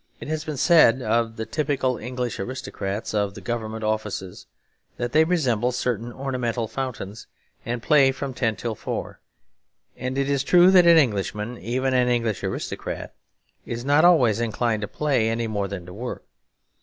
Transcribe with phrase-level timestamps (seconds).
[0.19, 4.47] It has been said of the typical English aristocrats of the Government offices
[4.97, 7.27] that they resemble certain ornamental fountains
[7.67, 9.19] and play from ten till four;
[9.95, 13.13] and it is true that an Englishman, even an English aristocrat,
[13.63, 16.23] is not always inclined to play any more than to work.